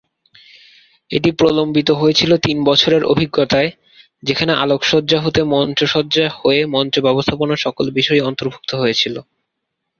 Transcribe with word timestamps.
এটি 1.11 1.29
প্রলম্বিত 1.31 1.89
হয়েছিল 1.91 2.31
তিন 2.45 2.57
বছরের 2.63 3.03
অভিজ্ঞতায়, 3.03 3.69
যেখানে 4.23 4.51
আলোকসজ্জা 4.55 5.19
হতে 5.21 5.41
মঞ্চ 5.53 5.79
সজ্জা 5.93 6.25
হয়ে 6.39 6.61
মঞ্চ 6.75 6.95
ব্যবস্থাপনা 6.99 7.55
সকল 7.65 7.85
বিষয়ই 7.97 8.25
অন্তর্ভুক্ত 8.29 8.71
হয়েছিল। 8.75 9.15